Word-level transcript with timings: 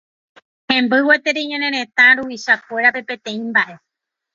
Hemby 0.69 0.97
gueteri 1.05 1.41
ñane 1.49 1.67
retã 1.77 2.05
ruvichakuérape 2.17 3.01
peteĩ 3.09 3.41
mba'e 3.49 3.73